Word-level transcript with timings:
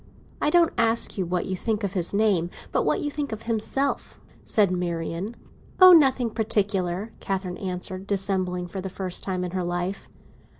"I 0.41 0.49
don't 0.49 0.73
ask 0.79 1.15
you 1.19 1.27
what 1.27 1.45
you 1.45 1.55
think 1.55 1.83
of 1.83 1.93
his 1.93 2.11
name, 2.11 2.49
but 2.71 2.81
what 2.87 3.01
you 3.01 3.11
think 3.11 3.31
of 3.31 3.43
himself," 3.43 4.19
said 4.43 4.71
Marian. 4.71 5.35
"Oh, 5.79 5.91
nothing 5.93 6.31
particular!" 6.31 7.11
Catherine 7.19 7.57
answered, 7.59 8.07
dissembling 8.07 8.65
for 8.65 8.81
the 8.81 8.89
first 8.89 9.21
time 9.21 9.43
in 9.43 9.51
her 9.51 9.63
life. 9.63 10.09